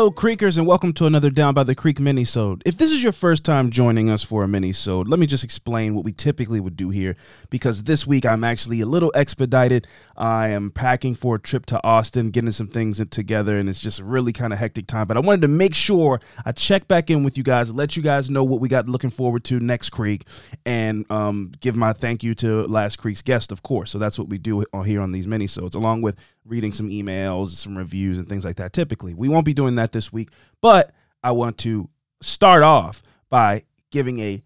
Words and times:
Hello, 0.00 0.10
Creekers, 0.10 0.56
and 0.56 0.66
welcome 0.66 0.94
to 0.94 1.04
another 1.04 1.28
Down 1.28 1.52
by 1.52 1.62
the 1.62 1.74
Creek 1.74 2.00
mini-sode. 2.00 2.62
If 2.64 2.78
this 2.78 2.90
is 2.90 3.02
your 3.02 3.12
first 3.12 3.44
time 3.44 3.68
joining 3.68 4.08
us 4.08 4.24
for 4.24 4.42
a 4.42 4.48
mini-sode, 4.48 5.06
let 5.06 5.20
me 5.20 5.26
just 5.26 5.44
explain 5.44 5.94
what 5.94 6.06
we 6.06 6.12
typically 6.12 6.58
would 6.58 6.74
do 6.74 6.88
here, 6.88 7.16
because 7.50 7.82
this 7.82 8.06
week 8.06 8.24
I'm 8.24 8.42
actually 8.42 8.80
a 8.80 8.86
little 8.86 9.12
expedited. 9.14 9.86
I 10.16 10.48
am 10.48 10.70
packing 10.70 11.14
for 11.14 11.34
a 11.34 11.38
trip 11.38 11.66
to 11.66 11.84
Austin, 11.84 12.30
getting 12.30 12.50
some 12.50 12.68
things 12.68 13.04
together, 13.10 13.58
and 13.58 13.68
it's 13.68 13.78
just 13.78 14.00
a 14.00 14.04
really 14.04 14.32
kind 14.32 14.54
of 14.54 14.58
hectic 14.58 14.86
time. 14.86 15.06
But 15.06 15.18
I 15.18 15.20
wanted 15.20 15.42
to 15.42 15.48
make 15.48 15.74
sure 15.74 16.18
I 16.46 16.52
check 16.52 16.88
back 16.88 17.10
in 17.10 17.22
with 17.22 17.36
you 17.36 17.44
guys, 17.44 17.70
let 17.70 17.94
you 17.94 18.02
guys 18.02 18.30
know 18.30 18.42
what 18.42 18.62
we 18.62 18.70
got 18.70 18.88
looking 18.88 19.10
forward 19.10 19.44
to 19.44 19.60
next 19.60 19.90
Creek, 19.90 20.24
and 20.64 21.04
um, 21.12 21.52
give 21.60 21.76
my 21.76 21.92
thank 21.92 22.22
you 22.22 22.34
to 22.36 22.66
last 22.68 22.96
Creek's 22.96 23.20
guest, 23.20 23.52
of 23.52 23.62
course. 23.62 23.90
So 23.90 23.98
that's 23.98 24.18
what 24.18 24.30
we 24.30 24.38
do 24.38 24.64
here 24.82 25.02
on 25.02 25.12
these 25.12 25.26
mini-sodes, 25.26 25.74
along 25.74 26.00
with 26.00 26.18
reading 26.46 26.72
some 26.72 26.88
emails, 26.88 27.48
some 27.48 27.76
reviews, 27.76 28.16
and 28.16 28.26
things 28.30 28.46
like 28.46 28.56
that. 28.56 28.72
Typically, 28.72 29.12
we 29.12 29.28
won't 29.28 29.44
be 29.44 29.52
doing 29.52 29.74
that 29.74 29.89
this 29.92 30.12
week, 30.12 30.30
but 30.60 30.92
I 31.22 31.32
want 31.32 31.58
to 31.58 31.88
start 32.20 32.62
off 32.62 33.02
by 33.28 33.64
giving 33.90 34.20
a 34.20 34.42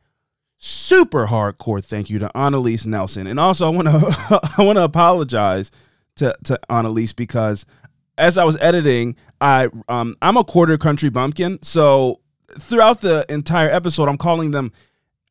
super 0.58 1.26
hardcore 1.26 1.84
thank 1.84 2.08
you 2.08 2.18
to 2.20 2.36
Annalise 2.36 2.86
Nelson, 2.86 3.26
and 3.26 3.38
also 3.38 3.66
I 3.66 3.70
want 3.70 3.88
to 3.88 4.40
I 4.58 4.62
want 4.62 4.76
to 4.76 4.84
apologize 4.84 5.70
to 6.16 6.36
to 6.44 6.58
Annalise 6.70 7.12
because 7.12 7.66
as 8.16 8.38
I 8.38 8.44
was 8.44 8.56
editing, 8.60 9.16
I 9.40 9.68
um 9.88 10.16
I'm 10.22 10.36
a 10.36 10.44
quarter 10.44 10.76
country 10.76 11.10
bumpkin, 11.10 11.58
so 11.62 12.20
throughout 12.58 13.00
the 13.00 13.26
entire 13.28 13.70
episode, 13.70 14.08
I'm 14.08 14.18
calling 14.18 14.50
them 14.52 14.72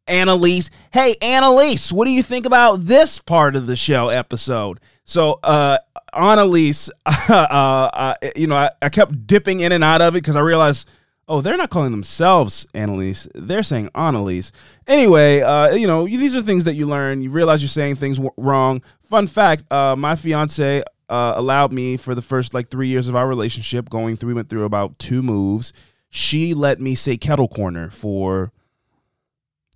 Annalise. 0.08 0.69
Hey, 0.91 1.16
Annalise, 1.22 1.91
what 1.91 2.06
do 2.06 2.11
you 2.11 2.23
think 2.23 2.45
about 2.45 2.81
this 2.81 3.19
part 3.19 3.56
of 3.56 3.67
the 3.67 3.75
show 3.75 4.09
episode? 4.09 4.80
So, 5.06 5.40
uh, 5.44 5.78
Annalise, 6.14 6.90
uh, 7.06 7.34
uh, 7.34 8.14
you 8.36 8.48
know, 8.48 8.56
I, 8.56 8.70
I 8.82 8.90
kept 8.90 9.28
dipping 9.28 9.62
in 9.62 9.72
and 9.72 9.84
out 9.84 10.02
of 10.02 10.16
it 10.16 10.22
because 10.22 10.36
I 10.36 10.42
realized, 10.42 10.88
oh, 11.28 11.42
they're 11.42 11.58
not 11.58 11.70
calling 11.70 11.92
themselves 11.92 12.66
Annalise. 12.73 13.28
They're 13.34 13.64
saying 13.64 13.90
Annalise. 13.96 14.52
Anyway, 14.88 15.42
uh, 15.42 15.74
you 15.74 15.88
know, 15.88 16.06
these 16.06 16.36
are 16.36 16.42
things 16.42 16.66
that 16.66 16.74
you 16.74 16.86
learn. 16.86 17.22
You 17.22 17.31
realize 17.31 17.62
you're 17.62 17.70
saying 17.70 17.96
things 17.96 18.18
w- 18.18 18.34
wrong. 18.38 18.81
Fun 19.04 19.28
fact 19.28 19.72
uh, 19.72 19.96
my 19.96 20.16
fiance 20.16 20.84
uh, 21.09 21.34
allowed 21.36 21.72
me 21.72 21.98
for 21.98 22.16
the 22.16 22.22
first 22.22 22.54
like 22.54 22.70
three 22.70 22.88
years 22.88 23.09
of 23.09 23.16
our 23.16 23.28
relationship, 23.28 23.90
going 23.90 24.16
through, 24.16 24.28
we 24.28 24.34
went 24.34 24.50
through 24.50 24.66
about 24.66 24.98
two 25.00 25.22
moves. 25.22 25.74
She 26.09 26.54
let 26.54 26.80
me 26.80 26.96
say 26.96 27.18
kettle 27.18 27.48
corner 27.48 27.90
for 27.90 28.52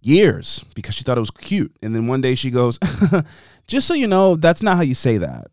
years 0.01 0.63
because 0.75 0.95
she 0.95 1.03
thought 1.03 1.17
it 1.17 1.21
was 1.21 1.31
cute. 1.31 1.75
And 1.81 1.95
then 1.95 2.07
one 2.07 2.21
day 2.21 2.35
she 2.35 2.51
goes, 2.51 2.79
just 3.67 3.87
so 3.87 3.93
you 3.93 4.07
know, 4.07 4.35
that's 4.35 4.63
not 4.63 4.77
how 4.77 4.83
you 4.83 4.95
say 4.95 5.17
that 5.17 5.47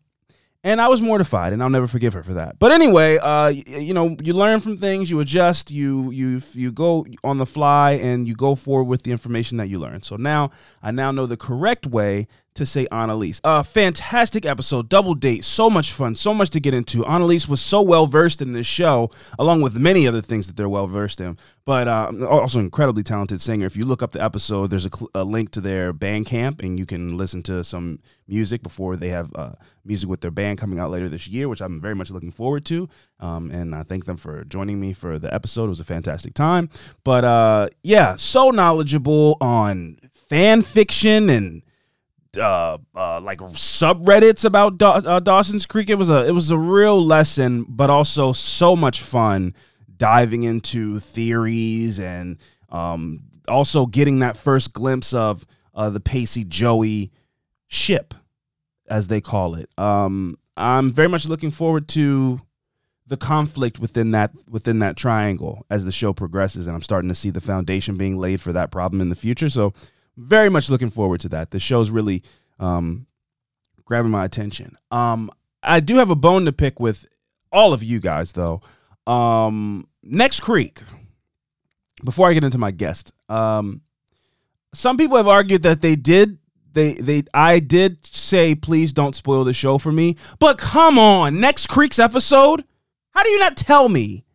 and 0.65 0.81
I 0.81 0.87
was 0.87 0.99
mortified, 0.99 1.53
and 1.53 1.61
I'll 1.61 1.69
never 1.69 1.85
forgive 1.85 2.13
her 2.13 2.23
for 2.23 2.33
that. 2.33 2.57
But 2.57 2.71
anyway, 2.71 3.19
uh, 3.19 3.49
you, 3.49 3.63
you 3.67 3.93
know, 3.93 4.17
you 4.23 4.33
learn 4.33 4.59
from 4.59 4.77
things, 4.77 5.11
you 5.11 5.19
adjust, 5.19 5.69
you 5.69 6.09
you 6.09 6.41
you 6.53 6.71
go 6.71 7.05
on 7.23 7.37
the 7.37 7.45
fly, 7.45 7.91
and 7.91 8.27
you 8.27 8.33
go 8.33 8.55
forward 8.55 8.85
with 8.85 9.03
the 9.03 9.11
information 9.11 9.59
that 9.59 9.69
you 9.69 9.77
learn. 9.77 10.01
So 10.01 10.15
now 10.15 10.49
I 10.81 10.89
now 10.89 11.11
know 11.11 11.27
the 11.27 11.37
correct 11.37 11.85
way 11.85 12.27
to 12.55 12.65
say 12.65 12.87
Annalise. 12.91 13.41
A 13.43 13.63
fantastic 13.63 14.45
episode, 14.45 14.89
double 14.89 15.13
date, 15.13 15.43
so 15.43 15.69
much 15.69 15.91
fun, 15.91 16.15
so 16.15 16.33
much 16.33 16.49
to 16.51 16.59
get 16.59 16.73
into. 16.73 17.05
Annalise 17.05 17.47
was 17.47 17.61
so 17.61 17.81
well 17.81 18.07
versed 18.07 18.41
in 18.41 18.53
this 18.53 18.65
show, 18.65 19.11
along 19.37 19.61
with 19.61 19.77
many 19.77 20.07
other 20.07 20.21
things 20.21 20.47
that 20.47 20.55
they're 20.55 20.69
well 20.69 20.87
versed 20.87 21.21
in. 21.21 21.37
But 21.65 21.87
uh, 21.87 22.11
also 22.29 22.59
incredibly 22.59 23.03
talented 23.03 23.41
singer. 23.41 23.65
If 23.65 23.75
you 23.75 23.85
look 23.85 24.01
up 24.01 24.11
the 24.11 24.23
episode, 24.23 24.69
there's 24.69 24.85
a, 24.85 24.95
cl- 24.95 25.09
a, 25.13 25.23
link 25.23 25.51
to 25.51 25.61
their 25.61 25.93
Bandcamp, 25.93 26.63
and 26.63 26.79
you 26.79 26.85
can 26.85 27.17
listen 27.17 27.41
to 27.43 27.63
some 27.63 27.99
music 28.27 28.63
before 28.63 28.95
they 28.95 29.09
have 29.09 29.31
uh, 29.35 29.53
music 29.83 30.09
with 30.09 30.21
their 30.21 30.31
band 30.31 30.57
coming 30.57 30.79
out 30.79 30.91
later 30.91 31.09
this 31.09 31.27
year, 31.27 31.49
which 31.49 31.61
I'm 31.61 31.81
very 31.81 31.95
much 31.95 32.09
looking 32.09 32.31
forward 32.31 32.65
to. 32.65 32.87
Um, 33.19 33.51
and 33.51 33.75
I 33.75 33.83
thank 33.83 34.05
them 34.05 34.17
for 34.17 34.45
joining 34.45 34.79
me 34.79 34.93
for 34.93 35.19
the 35.19 35.33
episode. 35.33 35.65
It 35.65 35.69
was 35.69 35.79
a 35.79 35.85
fantastic 35.85 36.33
time. 36.33 36.69
But 37.03 37.25
uh, 37.25 37.69
yeah, 37.83 38.15
so 38.15 38.49
knowledgeable 38.51 39.37
on 39.41 39.97
fan 40.29 40.61
fiction 40.61 41.29
and 41.29 41.61
uh, 42.37 42.77
uh, 42.95 43.21
like 43.21 43.39
subreddits 43.39 44.45
about 44.45 44.81
uh, 44.81 45.19
Dawson's 45.19 45.65
Creek. 45.65 45.89
It 45.89 45.95
was 45.95 46.09
a 46.09 46.25
it 46.25 46.31
was 46.31 46.51
a 46.51 46.57
real 46.57 47.03
lesson, 47.03 47.65
but 47.67 47.89
also 47.89 48.33
so 48.33 48.75
much 48.75 49.01
fun 49.01 49.53
diving 49.97 50.43
into 50.43 50.99
theories 50.99 51.99
and 51.99 52.37
um, 52.69 53.23
also 53.47 53.85
getting 53.85 54.19
that 54.19 54.37
first 54.37 54.73
glimpse 54.73 55.13
of 55.13 55.45
uh, 55.73 55.89
the 55.89 55.99
Pacey 55.99 56.43
Joey 56.43 57.11
ship, 57.67 58.13
as 58.87 59.07
they 59.07 59.21
call 59.21 59.55
it. 59.55 59.69
Um, 59.77 60.37
I'm 60.57 60.91
very 60.91 61.09
much 61.09 61.25
looking 61.25 61.51
forward 61.51 61.87
to 61.89 62.41
the 63.07 63.17
conflict 63.17 63.77
within 63.79 64.11
that 64.11 64.31
within 64.49 64.79
that 64.79 64.97
triangle 64.97 65.65
as 65.69 65.85
the 65.85 65.91
show 65.91 66.13
progresses, 66.13 66.67
and 66.67 66.75
I'm 66.75 66.81
starting 66.81 67.09
to 67.09 67.15
see 67.15 67.29
the 67.29 67.41
foundation 67.41 67.97
being 67.97 68.17
laid 68.17 68.41
for 68.41 68.51
that 68.53 68.71
problem 68.71 69.01
in 69.01 69.09
the 69.09 69.15
future. 69.15 69.49
So 69.49 69.73
very 70.17 70.49
much 70.49 70.69
looking 70.69 70.89
forward 70.89 71.21
to 71.21 71.29
that. 71.29 71.51
The 71.51 71.59
show's 71.59 71.89
really 71.89 72.23
um, 72.59 73.07
grabbing 73.85 74.11
my 74.11 74.25
attention. 74.25 74.77
Um, 74.91 75.31
I 75.61 75.79
do 75.79 75.95
have 75.95 76.09
a 76.09 76.15
bone 76.15 76.45
to 76.45 76.51
pick 76.51 76.79
with 76.79 77.05
all 77.51 77.73
of 77.73 77.83
you 77.83 77.99
guys, 77.99 78.33
though. 78.33 78.61
Um, 79.07 79.87
next 80.03 80.41
Creek. 80.41 80.81
Before 82.03 82.29
I 82.29 82.33
get 82.33 82.43
into 82.43 82.57
my 82.57 82.71
guest, 82.71 83.13
um, 83.29 83.81
some 84.73 84.97
people 84.97 85.15
have 85.17 85.29
argued 85.29 85.63
that 85.63 85.81
they 85.81 85.95
did 85.95 86.37
they 86.73 86.93
they 86.93 87.23
I 87.33 87.59
did 87.59 88.05
say 88.05 88.53
please 88.53 88.93
don't 88.93 89.15
spoil 89.15 89.43
the 89.43 89.53
show 89.53 89.77
for 89.79 89.91
me. 89.91 90.17
But 90.37 90.59
come 90.59 90.99
on, 90.99 91.39
next 91.39 91.67
Creek's 91.67 91.97
episode. 91.97 92.63
How 93.11 93.23
do 93.23 93.29
you 93.29 93.39
not 93.39 93.57
tell 93.57 93.89
me 93.89 94.25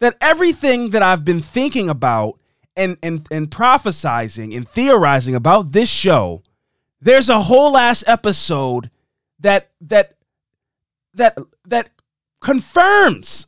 that 0.00 0.16
everything 0.20 0.90
that 0.90 1.02
I've 1.02 1.24
been 1.24 1.42
thinking 1.42 1.88
about 1.88 2.40
and 2.76 2.96
and 3.02 3.26
and 3.30 3.50
prophesizing 3.50 4.56
and 4.56 4.68
theorizing 4.68 5.34
about 5.34 5.72
this 5.72 5.88
show, 5.88 6.42
there's 7.00 7.28
a 7.28 7.42
whole 7.42 7.76
ass 7.76 8.04
episode 8.06 8.90
that 9.40 9.70
that 9.80 10.16
that 11.14 11.38
that 11.66 11.90
confirms 12.40 13.46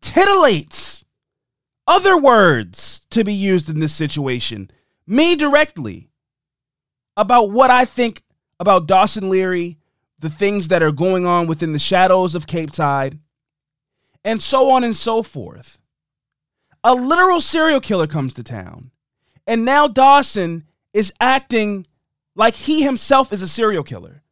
titillates 0.00 1.04
other 1.86 2.18
words 2.18 3.06
to 3.10 3.24
be 3.24 3.32
used 3.32 3.68
in 3.68 3.80
this 3.80 3.94
situation. 3.94 4.70
Me 5.06 5.36
directly 5.36 6.10
about 7.16 7.50
what 7.50 7.70
I 7.70 7.84
think 7.84 8.22
about 8.58 8.86
Dawson 8.86 9.30
Leary, 9.30 9.78
the 10.18 10.30
things 10.30 10.68
that 10.68 10.82
are 10.82 10.92
going 10.92 11.26
on 11.26 11.46
within 11.46 11.72
the 11.72 11.78
shadows 11.78 12.34
of 12.34 12.46
Capeside, 12.46 13.18
and 14.24 14.42
so 14.42 14.70
on 14.70 14.82
and 14.82 14.96
so 14.96 15.22
forth 15.22 15.78
a 16.86 16.94
literal 16.94 17.40
serial 17.40 17.80
killer 17.80 18.06
comes 18.06 18.32
to 18.34 18.44
town. 18.44 18.92
And 19.44 19.64
now 19.64 19.88
Dawson 19.88 20.64
is 20.94 21.12
acting 21.20 21.84
like 22.36 22.54
he 22.54 22.82
himself 22.82 23.32
is 23.32 23.42
a 23.42 23.48
serial 23.48 23.82
killer. 23.82 24.22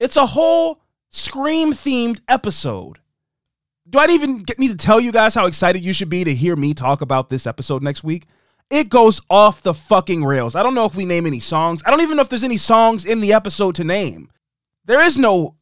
It's 0.00 0.16
a 0.16 0.26
whole 0.26 0.80
Scream 1.10 1.72
themed 1.72 2.20
episode. 2.28 2.98
Do 3.88 3.98
I 3.98 4.06
even 4.06 4.44
need 4.58 4.70
to 4.70 4.76
tell 4.76 5.00
you 5.00 5.10
guys 5.12 5.34
how 5.34 5.46
excited 5.46 5.82
you 5.82 5.92
should 5.92 6.08
be 6.08 6.24
to 6.24 6.34
hear 6.34 6.54
me 6.54 6.74
talk 6.74 7.00
about 7.02 7.28
this 7.28 7.46
episode 7.46 7.82
next 7.82 8.04
week? 8.04 8.26
It 8.68 8.88
goes 8.88 9.20
off 9.28 9.62
the 9.62 9.74
fucking 9.74 10.24
rails. 10.24 10.54
I 10.54 10.62
don't 10.62 10.74
know 10.74 10.84
if 10.84 10.94
we 10.94 11.04
name 11.04 11.26
any 11.26 11.40
songs. 11.40 11.82
I 11.84 11.90
don't 11.90 12.00
even 12.00 12.16
know 12.16 12.22
if 12.22 12.28
there's 12.28 12.44
any 12.44 12.56
songs 12.56 13.04
in 13.04 13.20
the 13.20 13.32
episode 13.32 13.76
to 13.76 13.84
name. 13.84 14.30
There 14.84 15.02
is 15.02 15.18
no 15.18 15.56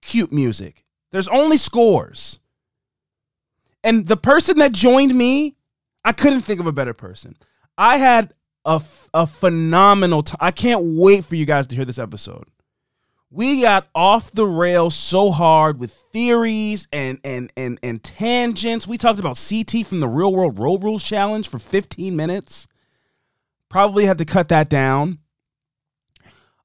cute 0.00 0.32
music, 0.32 0.84
there's 1.12 1.28
only 1.28 1.56
scores. 1.56 2.40
And 3.84 4.06
the 4.06 4.16
person 4.16 4.58
that 4.58 4.72
joined 4.72 5.14
me, 5.14 5.56
I 6.04 6.12
couldn't 6.12 6.42
think 6.42 6.60
of 6.60 6.66
a 6.66 6.72
better 6.72 6.94
person. 6.94 7.36
I 7.78 7.96
had 7.96 8.34
a, 8.64 8.82
a 9.14 9.26
phenomenal 9.26 10.22
time. 10.22 10.38
I 10.40 10.50
can't 10.50 10.82
wait 10.96 11.24
for 11.24 11.34
you 11.34 11.44
guys 11.44 11.66
to 11.68 11.76
hear 11.76 11.84
this 11.84 11.98
episode. 11.98 12.44
We 13.30 13.62
got 13.62 13.88
off 13.94 14.30
the 14.30 14.46
rails 14.46 14.94
so 14.94 15.30
hard 15.30 15.78
with 15.78 15.92
theories 16.12 16.86
and 16.92 17.18
and 17.24 17.50
and 17.56 17.78
and 17.82 18.02
tangents. 18.02 18.86
We 18.86 18.98
talked 18.98 19.18
about 19.18 19.42
CT 19.48 19.86
from 19.86 20.00
the 20.00 20.08
Real 20.08 20.34
World 20.34 20.58
Road 20.58 20.82
Rules 20.82 21.02
Challenge 21.02 21.48
for 21.48 21.58
15 21.58 22.14
minutes. 22.14 22.66
Probably 23.70 24.04
had 24.04 24.18
to 24.18 24.26
cut 24.26 24.48
that 24.48 24.68
down. 24.68 25.18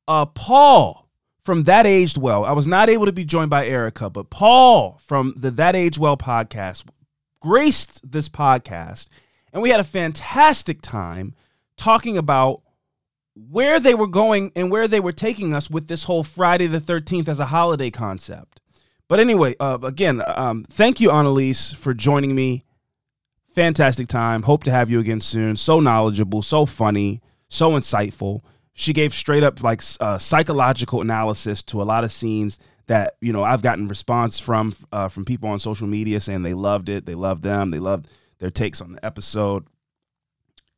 Uh, 0.09 0.25
Paul 0.25 1.07
from 1.45 1.61
That 1.61 1.87
Aged 1.87 2.17
Well. 2.17 2.43
I 2.43 2.51
was 2.51 2.67
not 2.67 2.89
able 2.89 3.05
to 3.05 3.13
be 3.13 3.23
joined 3.23 3.49
by 3.49 3.65
Erica, 3.65 4.09
but 4.09 4.29
Paul 4.29 4.99
from 5.05 5.33
the 5.37 5.51
That 5.51 5.73
Aged 5.73 5.97
Well 5.97 6.17
podcast 6.17 6.83
graced 7.39 8.11
this 8.11 8.27
podcast, 8.27 9.07
and 9.53 9.61
we 9.61 9.69
had 9.69 9.79
a 9.79 9.85
fantastic 9.85 10.81
time 10.81 11.35
talking 11.77 12.17
about 12.17 12.61
where 13.35 13.79
they 13.79 13.93
were 13.93 14.07
going 14.07 14.51
and 14.55 14.71
where 14.71 14.87
they 14.87 14.99
were 14.99 15.11
taking 15.11 15.53
us 15.53 15.69
with 15.69 15.87
this 15.87 16.03
whole 16.03 16.23
Friday 16.23 16.67
the 16.67 16.79
13th 16.79 17.27
as 17.27 17.39
a 17.39 17.45
holiday 17.45 17.91
concept. 17.91 18.59
But 19.07 19.19
anyway, 19.19 19.55
uh, 19.59 19.77
again, 19.83 20.21
um, 20.27 20.65
thank 20.69 20.99
you, 20.99 21.11
Annalise, 21.11 21.71
for 21.73 21.93
joining 21.93 22.35
me. 22.35 22.65
Fantastic 23.53 24.07
time. 24.07 24.43
Hope 24.43 24.63
to 24.65 24.71
have 24.71 24.89
you 24.89 24.99
again 24.99 25.21
soon. 25.21 25.55
So 25.55 25.79
knowledgeable, 25.79 26.41
so 26.41 26.65
funny, 26.65 27.21
so 27.49 27.71
insightful. 27.71 28.41
She 28.73 28.93
gave 28.93 29.13
straight 29.13 29.43
up 29.43 29.63
like 29.63 29.81
uh, 29.99 30.17
psychological 30.17 31.01
analysis 31.01 31.63
to 31.63 31.81
a 31.81 31.85
lot 31.85 32.03
of 32.03 32.11
scenes 32.11 32.59
that 32.87 33.15
you 33.21 33.33
know 33.33 33.43
I've 33.43 33.61
gotten 33.61 33.87
response 33.87 34.39
from 34.39 34.73
uh, 34.91 35.07
from 35.07 35.25
people 35.25 35.49
on 35.49 35.59
social 35.59 35.87
media 35.87 36.19
saying 36.19 36.43
they 36.43 36.53
loved 36.53 36.89
it, 36.89 37.05
they 37.05 37.15
loved 37.15 37.43
them, 37.43 37.71
they 37.71 37.79
loved 37.79 38.07
their 38.39 38.51
takes 38.51 38.81
on 38.81 38.93
the 38.93 39.05
episode, 39.05 39.67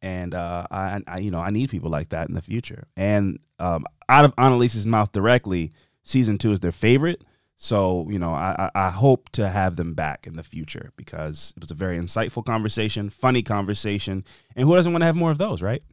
and 0.02 0.34
uh, 0.34 0.68
I, 0.72 1.02
I 1.08 1.20
you 1.20 1.32
know 1.32 1.40
I 1.40 1.50
need 1.50 1.70
people 1.70 1.90
like 1.90 2.10
that 2.10 2.30
in 2.30 2.36
the 2.36 2.42
future. 2.42 2.88
And 2.96 3.40
um, 3.60 3.86
out 4.08 4.26
of 4.26 4.34
Annalise's 4.38 4.88
mouth 4.88 5.12
directly, 5.12 5.72
season 6.04 6.38
two 6.38 6.52
is 6.52 6.60
their 6.60 6.72
favorite. 6.72 7.24
So, 7.62 8.08
you 8.10 8.20
know, 8.20 8.34
I, 8.34 8.72
I 8.74 8.90
hope 8.90 9.28
to 9.32 9.50
have 9.50 9.76
them 9.76 9.94
back 9.94 10.26
in 10.26 10.38
the 10.38 10.44
future 10.44 10.94
because 10.96 11.54
it 11.58 11.62
was 11.62 11.72
a 11.72 11.76
very 11.76 12.00
insightful 12.00 12.46
conversation, 12.46 13.10
funny 13.10 13.44
conversation. 13.44 14.24
And 14.56 14.66
who 14.66 14.76
doesn't 14.76 14.94
want 14.94 15.02
to 15.02 15.08
have 15.08 15.18
more 15.18 15.30
of 15.30 15.38
those, 15.38 15.62
right? 15.62 15.84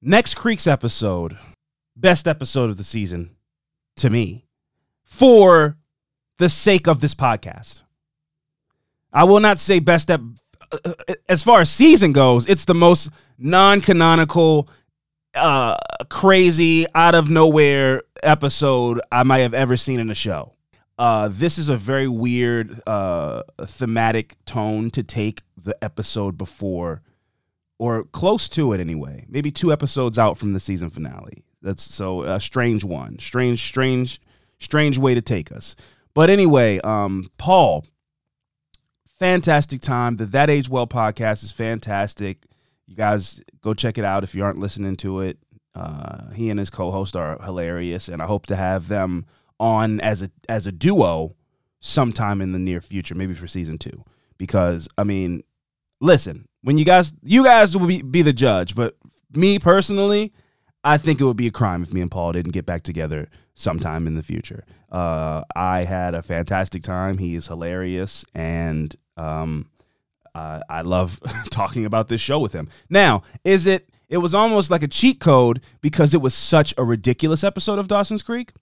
Next 0.00 0.34
Creeks 0.34 0.66
episode, 0.66 1.38
best 1.94 2.26
episode 2.26 2.68
of 2.68 2.78
the 2.78 2.84
season 2.84 3.36
to 3.94 4.10
me, 4.10 4.44
for 5.04 5.76
the 6.38 6.48
sake 6.48 6.88
of 6.88 6.98
this 6.98 7.14
podcast. 7.14 7.82
I 9.12 9.22
will 9.22 9.38
not 9.38 9.60
say 9.60 9.78
best 9.78 10.10
ep- 10.10 10.20
as 11.28 11.42
far 11.42 11.60
as 11.60 11.70
season 11.70 12.12
goes, 12.12 12.46
it's 12.48 12.64
the 12.64 12.74
most 12.74 13.10
non-canonical 13.38 14.68
uh 15.34 15.76
crazy 16.10 16.86
out 16.94 17.14
of 17.14 17.30
nowhere 17.30 18.02
episode 18.22 19.00
I 19.10 19.22
might 19.22 19.38
have 19.38 19.54
ever 19.54 19.76
seen 19.76 19.98
in 19.98 20.10
a 20.10 20.14
show. 20.14 20.52
Uh, 20.98 21.28
this 21.32 21.58
is 21.58 21.68
a 21.68 21.76
very 21.76 22.06
weird 22.06 22.80
uh, 22.86 23.42
thematic 23.64 24.36
tone 24.44 24.90
to 24.90 25.02
take 25.02 25.42
the 25.56 25.76
episode 25.82 26.36
before, 26.36 27.02
or 27.78 28.04
close 28.04 28.48
to 28.50 28.72
it 28.72 28.80
anyway. 28.80 29.24
Maybe 29.28 29.50
two 29.50 29.72
episodes 29.72 30.18
out 30.18 30.36
from 30.38 30.52
the 30.52 30.60
season 30.60 30.90
finale. 30.90 31.44
That's 31.62 31.82
so 31.82 32.22
a 32.22 32.38
strange 32.38 32.84
one, 32.84 33.18
strange, 33.18 33.66
strange, 33.66 34.20
strange 34.60 34.98
way 34.98 35.14
to 35.14 35.22
take 35.22 35.50
us. 35.50 35.74
But 36.14 36.28
anyway, 36.28 36.78
um, 36.80 37.30
Paul, 37.38 37.86
fantastic 39.22 39.80
time. 39.80 40.16
The 40.16 40.26
That 40.26 40.50
Age 40.50 40.68
Well 40.68 40.88
podcast 40.88 41.44
is 41.44 41.52
fantastic. 41.52 42.44
You 42.88 42.96
guys 42.96 43.40
go 43.60 43.72
check 43.72 43.96
it 43.96 44.04
out 44.04 44.24
if 44.24 44.34
you 44.34 44.42
aren't 44.42 44.58
listening 44.58 44.96
to 44.96 45.20
it. 45.20 45.38
Uh, 45.76 46.32
he 46.32 46.50
and 46.50 46.58
his 46.58 46.70
co-host 46.70 47.14
are 47.14 47.40
hilarious, 47.40 48.08
and 48.08 48.20
I 48.20 48.26
hope 48.26 48.46
to 48.46 48.56
have 48.56 48.88
them 48.88 49.26
on 49.60 50.00
as 50.00 50.22
a 50.22 50.30
as 50.48 50.66
a 50.66 50.72
duo 50.72 51.36
sometime 51.78 52.42
in 52.42 52.50
the 52.50 52.58
near 52.58 52.80
future, 52.80 53.14
maybe 53.14 53.32
for 53.32 53.46
season 53.46 53.78
two. 53.78 54.04
Because 54.38 54.88
I 54.98 55.04
mean, 55.04 55.44
listen, 56.00 56.48
when 56.62 56.76
you 56.76 56.84
guys 56.84 57.14
you 57.22 57.44
guys 57.44 57.76
will 57.76 57.86
be, 57.86 58.02
be 58.02 58.22
the 58.22 58.32
judge, 58.32 58.74
but 58.74 58.96
me 59.32 59.60
personally, 59.60 60.32
I 60.84 60.98
think 60.98 61.20
it 61.20 61.24
would 61.24 61.36
be 61.36 61.46
a 61.46 61.52
crime 61.52 61.82
if 61.82 61.92
me 61.92 62.00
and 62.00 62.10
Paul 62.10 62.32
didn't 62.32 62.52
get 62.52 62.66
back 62.66 62.82
together 62.82 63.28
sometime 63.54 64.06
in 64.06 64.14
the 64.14 64.22
future. 64.22 64.64
Uh, 64.90 65.42
I 65.54 65.84
had 65.84 66.14
a 66.14 66.22
fantastic 66.22 66.82
time. 66.82 67.18
He 67.18 67.34
is 67.34 67.46
hilarious, 67.46 68.24
and 68.34 68.94
um, 69.16 69.70
uh, 70.34 70.60
I 70.68 70.82
love 70.82 71.20
talking 71.50 71.84
about 71.84 72.08
this 72.08 72.20
show 72.20 72.38
with 72.38 72.52
him. 72.52 72.68
Now, 72.90 73.22
is 73.44 73.66
it? 73.66 73.88
It 74.08 74.18
was 74.18 74.34
almost 74.34 74.70
like 74.70 74.82
a 74.82 74.88
cheat 74.88 75.20
code 75.20 75.62
because 75.80 76.12
it 76.12 76.20
was 76.20 76.34
such 76.34 76.74
a 76.76 76.84
ridiculous 76.84 77.42
episode 77.42 77.78
of 77.78 77.88
Dawson's 77.88 78.22
Creek. 78.22 78.52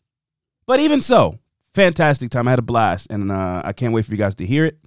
But 0.64 0.78
even 0.78 1.00
so, 1.00 1.40
fantastic 1.75 2.31
time. 2.31 2.46
I 2.46 2.52
had 2.52 2.61
a 2.61 2.62
blast, 2.62 3.08
and 3.11 3.32
uh, 3.32 3.62
I 3.64 3.73
can't 3.73 3.93
wait 3.93 4.05
for 4.05 4.12
you 4.12 4.19
guys 4.19 4.37
to 4.37 4.46
hear 4.46 4.64
it. 4.64 4.78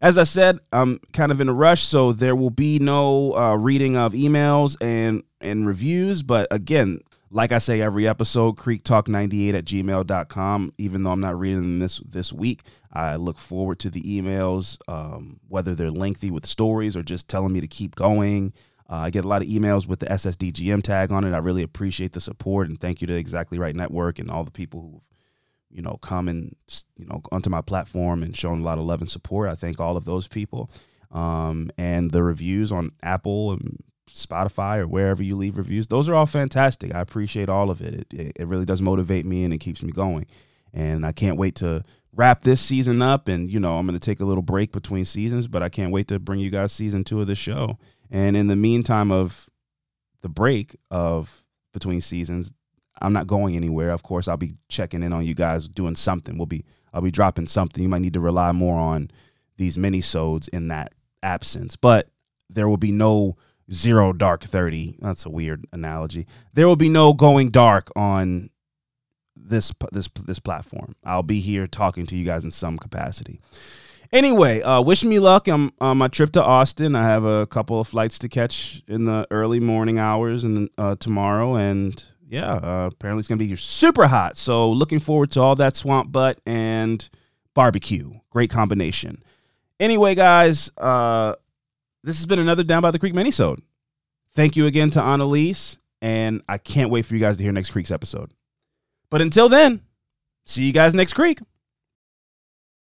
As 0.00 0.16
I 0.16 0.24
said, 0.24 0.58
I'm 0.72 1.00
kind 1.12 1.30
of 1.30 1.42
in 1.42 1.50
a 1.50 1.52
rush, 1.52 1.82
so 1.82 2.12
there 2.12 2.34
will 2.34 2.50
be 2.50 2.78
no 2.78 3.34
uh, 3.34 3.54
reading 3.56 3.96
of 3.96 4.14
emails 4.14 4.74
and, 4.80 5.22
and 5.40 5.66
reviews. 5.66 6.22
But 6.22 6.48
again, 6.50 7.00
like 7.30 7.52
I 7.52 7.58
say 7.58 7.80
every 7.80 8.08
episode, 8.08 8.56
creektalk98 8.56 9.54
at 9.54 9.64
gmail.com. 9.64 10.72
Even 10.78 11.02
though 11.02 11.12
I'm 11.12 11.20
not 11.20 11.38
reading 11.38 11.78
this, 11.78 11.98
this 12.00 12.32
week, 12.32 12.62
I 12.92 13.16
look 13.16 13.38
forward 13.38 13.78
to 13.80 13.90
the 13.90 14.02
emails, 14.02 14.78
um, 14.88 15.40
whether 15.48 15.74
they're 15.74 15.90
lengthy 15.90 16.30
with 16.30 16.46
stories 16.46 16.96
or 16.96 17.02
just 17.02 17.28
telling 17.28 17.52
me 17.52 17.60
to 17.60 17.68
keep 17.68 17.94
going. 17.94 18.52
Uh, 18.88 18.96
I 18.96 19.10
get 19.10 19.24
a 19.24 19.28
lot 19.28 19.42
of 19.42 19.48
emails 19.48 19.86
with 19.86 20.00
the 20.00 20.06
SSDGM 20.06 20.82
tag 20.82 21.12
on 21.12 21.24
it. 21.24 21.32
I 21.32 21.38
really 21.38 21.62
appreciate 21.62 22.12
the 22.12 22.20
support 22.20 22.68
and 22.68 22.80
thank 22.80 23.00
you 23.00 23.06
to 23.06 23.14
Exactly 23.14 23.58
Right 23.58 23.76
Network 23.76 24.18
and 24.18 24.30
all 24.30 24.42
the 24.42 24.50
people 24.50 24.80
who've 24.80 25.00
you 25.70 25.82
know, 25.82 25.98
come 26.02 26.28
and 26.28 26.54
you 26.96 27.06
know 27.06 27.22
onto 27.30 27.48
my 27.48 27.60
platform 27.60 28.22
and 28.22 28.36
shown 28.36 28.60
a 28.60 28.64
lot 28.64 28.78
of 28.78 28.84
love 28.84 29.00
and 29.00 29.10
support. 29.10 29.48
I 29.48 29.54
thank 29.54 29.80
all 29.80 29.96
of 29.96 30.04
those 30.04 30.28
people. 30.28 30.70
Um, 31.10 31.70
and 31.76 32.10
the 32.10 32.22
reviews 32.22 32.70
on 32.72 32.92
Apple 33.02 33.52
and 33.52 33.82
Spotify 34.08 34.78
or 34.78 34.86
wherever 34.86 35.22
you 35.22 35.36
leave 35.36 35.56
reviews, 35.56 35.88
those 35.88 36.08
are 36.08 36.14
all 36.14 36.26
fantastic. 36.26 36.94
I 36.94 37.00
appreciate 37.00 37.48
all 37.48 37.70
of 37.70 37.80
it. 37.80 38.06
It, 38.12 38.32
it 38.36 38.46
really 38.46 38.64
does 38.64 38.82
motivate 38.82 39.26
me 39.26 39.44
and 39.44 39.54
it 39.54 39.58
keeps 39.58 39.82
me 39.82 39.92
going. 39.92 40.26
And 40.72 41.04
I 41.04 41.12
can't 41.12 41.36
wait 41.36 41.56
to 41.56 41.84
wrap 42.14 42.42
this 42.42 42.60
season 42.60 43.02
up. 43.02 43.28
And 43.28 43.50
you 43.50 43.60
know, 43.60 43.78
I'm 43.78 43.86
going 43.86 43.98
to 43.98 44.04
take 44.04 44.20
a 44.20 44.24
little 44.24 44.42
break 44.42 44.72
between 44.72 45.04
seasons, 45.04 45.46
but 45.46 45.62
I 45.62 45.68
can't 45.68 45.92
wait 45.92 46.08
to 46.08 46.18
bring 46.18 46.40
you 46.40 46.50
guys 46.50 46.72
season 46.72 47.04
two 47.04 47.20
of 47.20 47.26
the 47.26 47.34
show. 47.34 47.78
And 48.10 48.36
in 48.36 48.48
the 48.48 48.56
meantime 48.56 49.10
of 49.10 49.48
the 50.22 50.28
break 50.28 50.76
of 50.90 51.44
between 51.72 52.00
seasons, 52.00 52.52
I'm 53.00 53.12
not 53.12 53.26
going 53.26 53.56
anywhere. 53.56 53.90
Of 53.90 54.02
course, 54.02 54.28
I'll 54.28 54.36
be 54.36 54.54
checking 54.68 55.02
in 55.02 55.12
on 55.12 55.24
you 55.24 55.34
guys 55.34 55.68
doing 55.68 55.94
something. 55.94 56.36
We'll 56.36 56.46
be 56.46 56.64
I'll 56.92 57.00
be 57.00 57.10
dropping 57.10 57.46
something. 57.46 57.82
You 57.82 57.88
might 57.88 58.02
need 58.02 58.14
to 58.14 58.20
rely 58.20 58.52
more 58.52 58.78
on 58.78 59.10
these 59.56 59.78
mini 59.78 60.00
sodes 60.00 60.48
in 60.48 60.68
that 60.68 60.94
absence. 61.22 61.76
But 61.76 62.08
there 62.48 62.68
will 62.68 62.76
be 62.76 62.92
no 62.92 63.36
zero 63.72 64.12
dark 64.12 64.44
30. 64.44 64.98
That's 65.00 65.26
a 65.26 65.30
weird 65.30 65.66
analogy. 65.72 66.26
There 66.54 66.66
will 66.66 66.76
be 66.76 66.88
no 66.88 67.12
going 67.12 67.50
dark 67.50 67.90
on 67.96 68.50
this 69.36 69.72
this 69.92 70.08
this 70.24 70.38
platform. 70.38 70.94
I'll 71.04 71.22
be 71.22 71.40
here 71.40 71.66
talking 71.66 72.06
to 72.06 72.16
you 72.16 72.24
guys 72.24 72.44
in 72.44 72.50
some 72.50 72.78
capacity. 72.78 73.40
Anyway, 74.12 74.60
uh, 74.62 74.80
wish 74.80 75.04
me 75.04 75.20
luck. 75.20 75.46
I'm 75.46 75.72
on 75.80 75.98
my 75.98 76.08
trip 76.08 76.32
to 76.32 76.42
Austin. 76.42 76.96
I 76.96 77.04
have 77.04 77.24
a 77.24 77.46
couple 77.46 77.78
of 77.78 77.86
flights 77.86 78.18
to 78.20 78.28
catch 78.28 78.82
in 78.88 79.04
the 79.04 79.26
early 79.30 79.60
morning 79.60 79.98
hours 79.98 80.42
and 80.42 80.68
uh, 80.76 80.96
tomorrow, 80.96 81.54
and 81.54 82.04
yeah, 82.28 82.54
uh, 82.54 82.90
apparently 82.92 83.20
it's 83.20 83.28
gonna 83.28 83.38
be 83.38 83.54
super 83.56 84.08
hot. 84.08 84.36
So 84.36 84.70
looking 84.70 84.98
forward 84.98 85.30
to 85.32 85.40
all 85.40 85.54
that 85.56 85.76
swamp 85.76 86.10
butt 86.10 86.40
and 86.44 87.08
barbecue. 87.54 88.12
Great 88.30 88.50
combination. 88.50 89.22
Anyway, 89.78 90.14
guys, 90.14 90.70
uh, 90.76 91.36
this 92.02 92.16
has 92.16 92.26
been 92.26 92.38
another 92.38 92.64
Down 92.64 92.82
by 92.82 92.90
the 92.90 92.98
Creek 92.98 93.14
minisode. 93.14 93.60
Thank 94.34 94.56
you 94.56 94.66
again 94.66 94.90
to 94.92 95.02
Annalise, 95.02 95.78
and 96.00 96.42
I 96.48 96.58
can't 96.58 96.90
wait 96.90 97.04
for 97.04 97.14
you 97.14 97.20
guys 97.20 97.36
to 97.38 97.42
hear 97.42 97.52
next 97.52 97.70
Creek's 97.70 97.90
episode. 97.90 98.32
But 99.10 99.20
until 99.20 99.48
then, 99.48 99.82
see 100.46 100.64
you 100.64 100.72
guys 100.72 100.94
next 100.94 101.14
Creek. 101.14 101.40